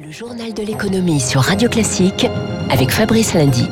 [0.00, 2.28] Le journal de l'économie sur Radio Classique
[2.70, 3.68] avec Fabrice Lundy.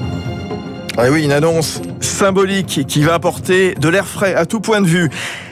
[0.97, 4.89] Ah oui, une annonce symbolique qui va apporter de l'air frais à tout point de
[4.89, 5.09] vue.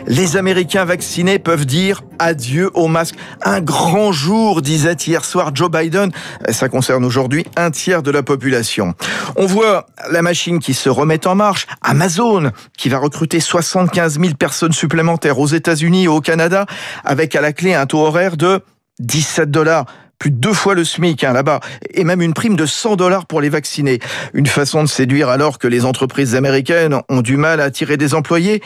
[0.09, 3.15] Les Américains vaccinés peuvent dire adieu au masque.
[3.43, 6.11] Un grand jour, disait hier soir Joe Biden.
[6.51, 8.95] Ça concerne aujourd'hui un tiers de la population.
[9.37, 11.69] On voit la machine qui se remet en marche.
[11.83, 16.67] Amazon, qui va recruter 75 000 personnes supplémentaires aux États-Unis et au Canada,
[17.05, 18.61] avec à la clé un taux horaire de
[18.99, 19.87] 17 dollars
[20.25, 21.61] plus de deux fois le SMIC hein, là-bas,
[21.93, 23.99] et même une prime de 100 dollars pour les vacciner.
[24.33, 28.15] Une façon de séduire alors que les entreprises américaines ont du mal à attirer des
[28.15, 28.63] employés.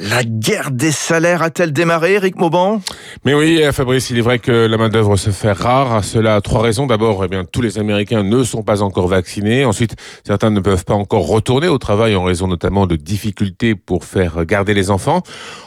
[0.00, 2.80] La guerre des salaires a-t-elle démarré, Eric Mauban?
[3.24, 6.04] Mais oui, Fabrice, il est vrai que la main-d'œuvre se fait rare.
[6.04, 6.86] cela a trois raisons.
[6.86, 9.64] D'abord, eh bien, tous les Américains ne sont pas encore vaccinés.
[9.64, 14.04] Ensuite, certains ne peuvent pas encore retourner au travail en raison notamment de difficultés pour
[14.04, 15.22] faire garder les enfants.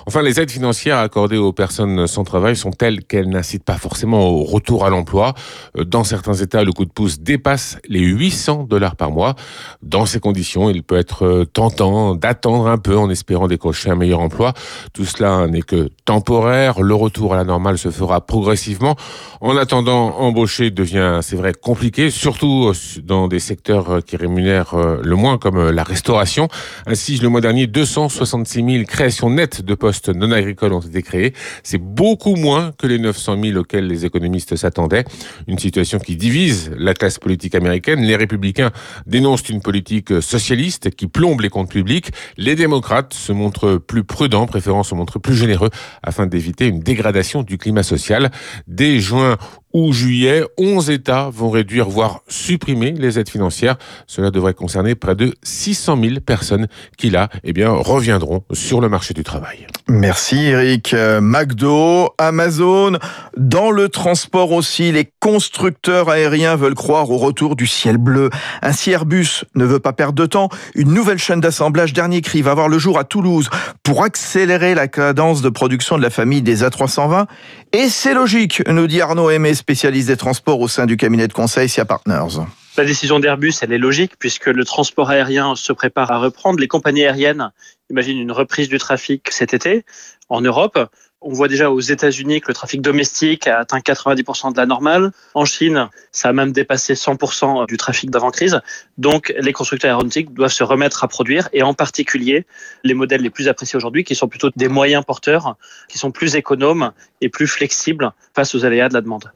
[0.06, 4.30] Enfin, les aides financières accordées aux personnes sans travail sont telles qu'elles n'incitent pas forcément
[4.30, 5.34] au retour à l'emploi.
[5.76, 9.36] Dans certains États, le coup de pouce dépasse les 800 dollars par mois.
[9.82, 14.21] Dans ces conditions, il peut être tentant d'attendre un peu en espérant décrocher un meilleur
[14.22, 14.54] emploi.
[14.94, 16.82] Tout cela n'est que temporaire.
[16.82, 18.96] Le retour à la normale se fera progressivement.
[19.42, 22.72] En attendant, embaucher devient, c'est vrai, compliqué, surtout
[23.04, 26.48] dans des secteurs qui rémunèrent euh, le moins, comme la restauration.
[26.86, 31.34] Ainsi, le mois dernier, 266 000 créations nettes de postes non agricoles ont été créées.
[31.64, 35.06] C'est beaucoup moins que les 900 000 auxquels les économistes s'attendaient.
[35.48, 38.02] Une situation qui divise la classe politique américaine.
[38.02, 38.72] Les républicains
[39.06, 42.12] dénoncent une politique socialiste qui plombe les comptes publics.
[42.38, 45.70] Les démocrates se montrent plus prudents, préférant se montrer plus généreux
[46.04, 48.32] afin d'éviter une dégradation du climat social.
[48.68, 49.38] Dès juin
[49.74, 53.78] ou juillet, 11 États vont réduire, voire supprimer les aides financières.
[54.08, 58.90] Cela devrait concerner près de 600 000 personnes qui, là, eh bien, reviendront sur le
[58.90, 59.68] marché du travail.
[59.88, 60.94] Merci Eric.
[60.94, 62.98] Euh, McDo, Amazon,
[63.36, 68.30] dans le transport aussi, les constructeurs aériens veulent croire au retour du ciel bleu.
[68.62, 70.50] Ainsi Airbus ne veut pas perdre de temps.
[70.76, 73.50] Une nouvelle chaîne d'assemblage dernier cri va voir le jour à Toulouse
[73.84, 77.26] pour accélérer la cadence de production de la famille des A320.
[77.74, 81.34] Et c'est logique, nous dit Arnaud Aimé, spécialiste des transports au sein du cabinet de
[81.34, 82.42] conseil SIA Partners.
[82.78, 86.60] La décision d'Airbus, elle est logique puisque le transport aérien se prépare à reprendre.
[86.60, 87.52] Les compagnies aériennes
[87.92, 89.86] imaginent une reprise du trafic cet été
[90.30, 90.80] en Europe.
[91.24, 95.12] On voit déjà aux États-Unis que le trafic domestique a atteint 90% de la normale.
[95.36, 98.60] En Chine, ça a même dépassé 100% du trafic d'avant-crise.
[98.98, 102.48] Donc, les constructeurs aéronautiques doivent se remettre à produire et en particulier
[102.84, 105.58] les modèles les plus appréciés aujourd'hui qui sont plutôt des moyens porteurs,
[105.88, 106.92] qui sont plus économes
[107.22, 109.32] et plus flexibles face aux aléas de la demande.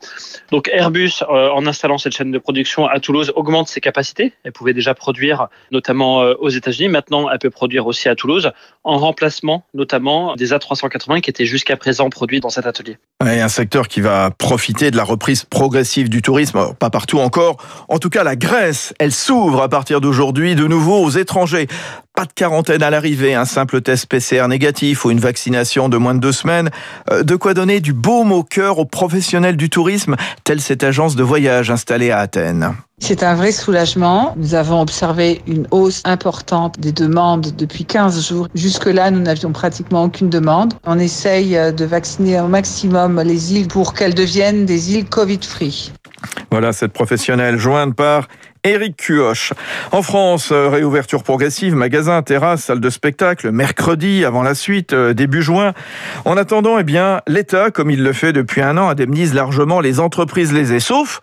[0.52, 4.34] Donc, Airbus, euh, en installant cette chaîne de production à Toulouse, augmente ses capacités.
[4.44, 6.90] Elle pouvait déjà produire notamment euh, aux États-Unis.
[6.90, 8.52] Maintenant, elle peut produire aussi à Toulouse
[8.84, 12.98] en remplacement notamment des A380 qui étaient jusqu'à présent produits dans cet atelier.
[13.26, 17.58] Et un secteur qui va profiter de la reprise progressive du tourisme, pas partout encore.
[17.88, 21.68] En tout cas, la Grèce, elle s'ouvre à partir d'aujourd'hui de nouveau aux étrangers.
[22.16, 26.16] Pas de quarantaine à l'arrivée, un simple test PCR négatif ou une vaccination de moins
[26.16, 26.70] de deux semaines.
[27.12, 30.16] Euh, de quoi donner du baume au cœur aux professionnels du tourisme,
[30.46, 32.74] telle cette agence de voyage installée à Athènes.
[33.00, 34.34] C'est un vrai soulagement.
[34.38, 38.48] Nous avons observé une hausse importante des demandes depuis 15 jours.
[38.56, 40.74] Jusque-là, nous n'avions pratiquement aucune demande.
[40.86, 45.92] On essaye de vacciner au maximum les îles pour qu'elles deviennent des îles Covid-free.
[46.50, 48.30] Voilà cette professionnelle jointe par
[48.66, 49.54] Éric Cuoche.
[49.92, 55.14] En France, euh, réouverture progressive, magasin, terrasse, salle de spectacle, mercredi avant la suite, euh,
[55.14, 55.74] début juin.
[56.26, 60.00] En attendant, eh bien, l'État, comme il le fait depuis un an, indemnise largement les
[60.00, 61.22] entreprises lésées, sauf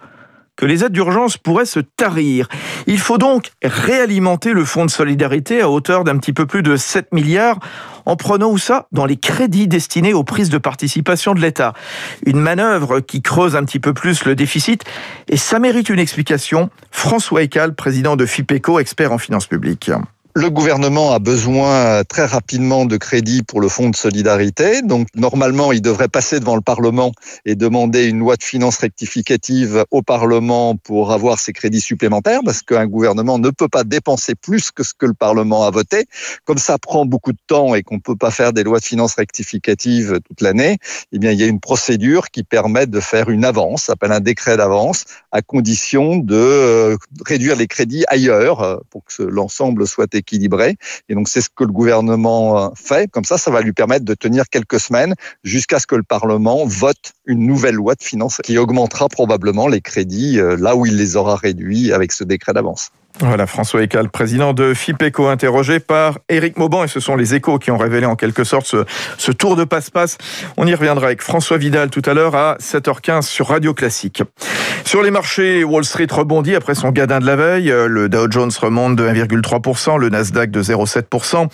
[0.57, 2.49] que les aides d'urgence pourraient se tarir.
[2.87, 6.77] Il faut donc réalimenter le fonds de solidarité à hauteur d'un petit peu plus de
[6.77, 7.59] 7 milliards
[8.05, 11.73] en prenant où ça Dans les crédits destinés aux prises de participation de l'État.
[12.27, 14.85] Une manœuvre qui creuse un petit peu plus le déficit
[15.29, 16.71] et ça mérite une explication.
[16.91, 19.91] François Ecal, président de FIPECO, expert en finances publiques.
[20.35, 24.81] Le gouvernement a besoin très rapidement de crédits pour le fonds de solidarité.
[24.81, 27.13] Donc, normalement, il devrait passer devant le Parlement
[27.45, 32.63] et demander une loi de finances rectificative au Parlement pour avoir ces crédits supplémentaires parce
[32.63, 36.07] qu'un gouvernement ne peut pas dépenser plus que ce que le Parlement a voté.
[36.47, 38.87] Comme ça prend beaucoup de temps et qu'on ne peut pas faire des lois de
[38.87, 40.79] finances rectificatives toute l'année,
[41.13, 44.21] eh bien, il y a une procédure qui permet de faire une avance, s'appelle un
[44.21, 46.97] décret d'avance, à condition de euh,
[47.27, 50.22] réduire les crédits ailleurs euh, pour que l'ensemble soit équilibré.
[51.09, 53.11] Et donc, c'est ce que le gouvernement euh, fait.
[53.11, 55.15] Comme ça, ça va lui permettre de tenir quelques semaines
[55.45, 59.81] jusqu'à ce que le Parlement vote une nouvelle loi de finances qui augmentera probablement les
[59.81, 62.91] crédits euh, là où il les aura réduits avec ce décret d'avance.
[63.21, 67.59] Voilà, François Ecal, président de FIPECO, interrogé par Éric Mauban, et ce sont les échos
[67.59, 68.85] qui ont révélé en quelque sorte ce,
[69.19, 70.19] ce tour de passe-passe.
[70.57, 74.23] On y reviendra avec François Vidal tout à l'heure à 7h15 sur Radio Classique.
[74.85, 77.73] Sur les marchés, Wall Street rebondit après son gadin de la veille.
[77.87, 81.49] Le Dow Jones remonte de 1,3%, le Nasdaq de 0,7%,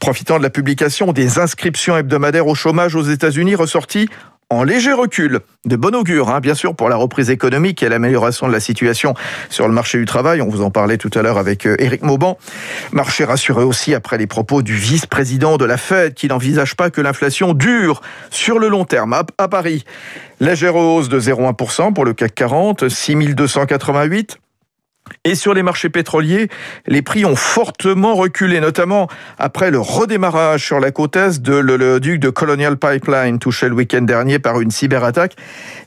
[0.00, 4.08] profitant de la publication des inscriptions hebdomadaires au chômage aux États-Unis ressorties
[4.52, 5.40] en léger recul.
[5.64, 9.14] De bon augure, hein, bien sûr, pour la reprise économique et l'amélioration de la situation
[9.48, 10.42] sur le marché du travail.
[10.42, 12.36] On vous en parlait tout à l'heure avec euh, Éric Mauban.
[12.92, 17.00] Marché rassuré aussi après les propos du vice-président de la Fed qui n'envisage pas que
[17.00, 19.14] l'inflation dure sur le long terme.
[19.38, 19.84] À, Paris,
[20.40, 24.41] légère hausse de 0,1% pour le CAC 40, 6288.
[25.24, 26.48] Et sur les marchés pétroliers,
[26.86, 32.20] les prix ont fortement reculé, notamment après le redémarrage sur la côte est de l'oléoduc
[32.20, 35.36] de Colonial Pipeline, touché le week-end dernier par une cyberattaque.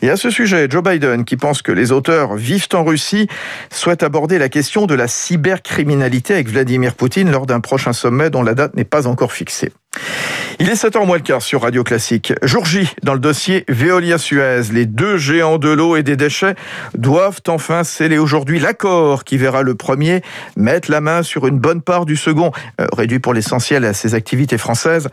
[0.01, 3.27] Et à ce sujet, Joe Biden, qui pense que les auteurs vivent en Russie,
[3.71, 8.43] souhaite aborder la question de la cybercriminalité avec Vladimir Poutine lors d'un prochain sommet dont
[8.43, 9.71] la date n'est pas encore fixée.
[10.59, 12.33] Il est 7h moins le quart sur Radio Classique.
[12.41, 12.65] Jour
[13.03, 16.55] dans le dossier Veolia-Suez, les deux géants de l'eau et des déchets
[16.97, 20.21] doivent enfin sceller aujourd'hui l'accord qui verra le premier
[20.55, 24.15] mettre la main sur une bonne part du second, euh, réduit pour l'essentiel à ses
[24.15, 25.09] activités françaises.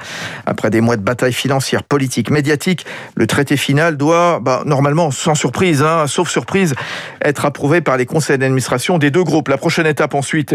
[0.46, 2.87] Après des mois de bataille financière, politique, médiatique,
[3.17, 6.75] le traité final doit, bah, normalement, sans surprise, hein, sauf surprise,
[7.20, 9.49] être approuvé par les conseils d'administration des deux groupes.
[9.49, 10.55] La prochaine étape ensuite,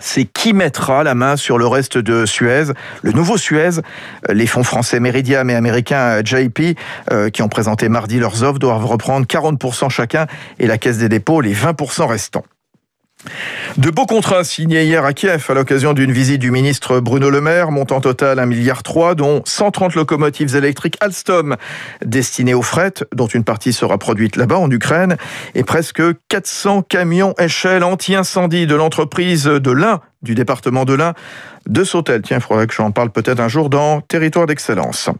[0.00, 2.64] c'est qui mettra la main sur le reste de Suez,
[3.02, 3.80] le nouveau Suez.
[4.28, 6.76] Les fonds français Meridiam et américains JP,
[7.10, 10.26] euh, qui ont présenté mardi leurs offres, doivent reprendre 40% chacun
[10.58, 12.44] et la Caisse des dépôts les 20% restants.
[13.76, 17.40] De beaux contrats signés hier à Kiev à l'occasion d'une visite du ministre Bruno Le
[17.40, 18.82] Maire, montant total 1,3 milliard,
[19.14, 21.56] dont 130 locomotives électriques Alstom
[22.04, 25.16] destinées aux fret, dont une partie sera produite là-bas en Ukraine,
[25.54, 31.14] et presque 400 camions échelle anti-incendie de l'entreprise de l'Ain du département de l'Ain,
[31.68, 32.22] de Sautel.
[32.22, 35.10] Tiens, il faudrait que j'en parle peut-être un jour dans Territoire d'Excellence.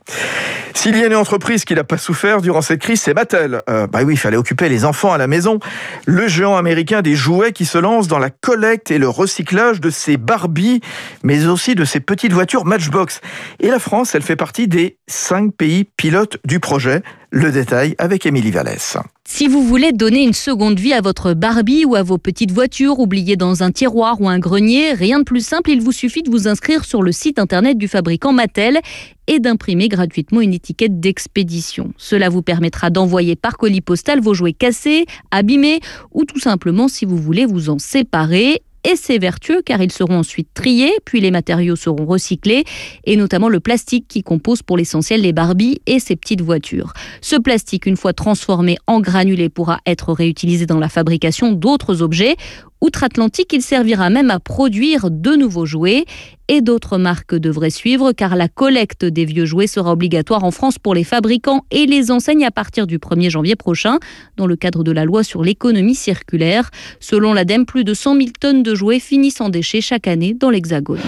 [0.75, 3.61] S'il y a une entreprise qui n'a pas souffert durant cette crise, c'est Mattel.
[3.69, 5.59] Euh, bah oui, il fallait occuper les enfants à la maison.
[6.07, 9.91] Le géant américain des jouets qui se lance dans la collecte et le recyclage de
[9.91, 10.81] ses Barbie,
[11.23, 13.21] mais aussi de ses petites voitures Matchbox.
[13.61, 17.03] Et la France, elle fait partie des cinq pays pilotes du projet.
[17.31, 18.97] Le détail avec Émilie Vallès.
[19.27, 23.01] Si vous voulez donner une seconde vie à votre Barbie ou à vos petites voitures
[23.01, 26.31] oubliées dans un tiroir ou un grenier, rien de plus simple, il vous suffit de
[26.31, 28.81] vous inscrire sur le site internet du fabricant Mattel
[29.27, 31.93] et d'imprimer gratuitement une étiquette d'expédition.
[31.99, 35.81] Cela vous permettra d'envoyer par colis postal vos jouets cassés, abîmés
[36.13, 40.19] ou tout simplement si vous voulez vous en séparer et c'est vertueux car ils seront
[40.19, 42.65] ensuite triés, puis les matériaux seront recyclés,
[43.05, 46.93] et notamment le plastique qui compose pour l'essentiel les Barbies et ces petites voitures.
[47.21, 52.37] Ce plastique, une fois transformé en granulé, pourra être réutilisé dans la fabrication d'autres objets
[52.81, 56.05] Outre-Atlantique, il servira même à produire de nouveaux jouets
[56.49, 60.79] et d'autres marques devraient suivre car la collecte des vieux jouets sera obligatoire en France
[60.79, 63.99] pour les fabricants et les enseignes à partir du 1er janvier prochain
[64.37, 66.71] dans le cadre de la loi sur l'économie circulaire.
[67.01, 70.49] Selon l'ADEME, plus de 100 000 tonnes de jouets finissent en déchets chaque année dans
[70.49, 71.01] l'Hexagone.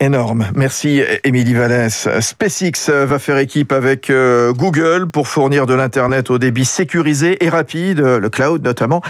[0.00, 0.46] énorme.
[0.54, 2.08] Merci Émilie Vallès.
[2.20, 7.48] SpaceX va faire équipe avec euh, Google pour fournir de l'Internet au débit sécurisé et
[7.48, 9.00] rapide, le cloud notamment,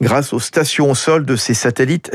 [0.00, 2.10] grâce aux stations au sol de ces satellite.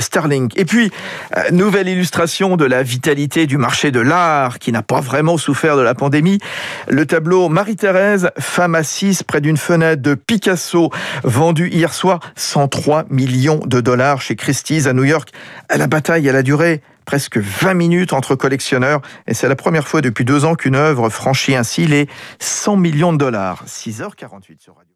[0.56, 0.92] Et puis,
[1.38, 5.78] euh, nouvelle illustration de la vitalité du marché de l'art qui n'a pas vraiment souffert
[5.78, 6.40] de la pandémie.
[6.88, 10.90] Le tableau Marie-Thérèse, femme assise près d'une fenêtre de Picasso,
[11.24, 15.30] vendu hier soir 103 millions de dollars chez Christie's à New York.
[15.76, 20.02] La bataille, elle a duré presque 20 minutes entre collectionneurs et c'est la première fois
[20.02, 22.08] depuis deux ans qu'une œuvre franchit ainsi les
[22.40, 23.64] 100 millions de dollars.
[23.68, 24.90] 6h48 sur Radio.